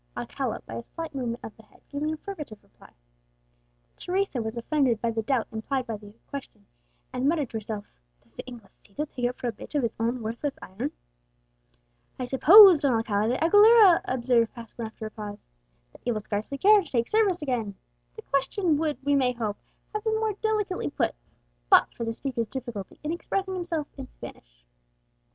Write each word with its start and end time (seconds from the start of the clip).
Alcala, 0.17 0.63
by 0.65 0.73
a 0.73 0.83
slight 0.83 1.13
movement 1.13 1.41
of 1.43 1.55
the 1.57 1.61
head, 1.61 1.79
gave 1.91 2.01
an 2.01 2.11
affirmative 2.11 2.57
reply. 2.63 2.91
Teresa 3.97 4.41
was 4.41 4.57
offended 4.57 4.99
by 4.99 5.11
the 5.11 5.21
doubt 5.21 5.45
implied 5.51 5.85
by 5.85 5.95
the 5.97 6.11
question, 6.27 6.65
and 7.13 7.29
muttered 7.29 7.51
to 7.51 7.57
herself, 7.57 7.85
"Does 8.23 8.33
the 8.33 8.41
Inglesito 8.47 9.05
take 9.07 9.25
it 9.25 9.35
for 9.37 9.47
a 9.47 9.51
bit 9.51 9.75
of 9.75 9.83
his 9.83 9.95
own 9.99 10.23
worthless 10.23 10.57
iron?" 10.59 10.91
"I 12.17 12.25
suppose, 12.25 12.81
Don 12.81 12.95
Alcala 12.95 13.27
de 13.27 13.43
Aguilera," 13.45 14.01
observed 14.05 14.51
Passmore 14.55 14.87
after 14.87 15.05
a 15.05 15.11
pause, 15.11 15.47
"that 15.91 16.01
you 16.03 16.13
will 16.13 16.19
scarcely 16.19 16.57
care 16.57 16.81
to 16.81 16.91
take 16.91 17.07
service 17.07 17.43
again?" 17.43 17.75
The 18.15 18.23
question 18.23 18.79
would, 18.79 18.97
we 19.05 19.13
may 19.13 19.33
hope, 19.33 19.57
have 19.93 20.03
been 20.03 20.15
more 20.19 20.33
delicately 20.33 20.89
put, 20.89 21.13
but 21.69 21.93
for 21.93 22.05
the 22.05 22.13
speaker's 22.13 22.47
difficulty 22.47 22.99
in 23.03 23.11
expressing 23.11 23.53
himself 23.53 23.85
in 23.97 24.07
Spanish. 24.07 24.65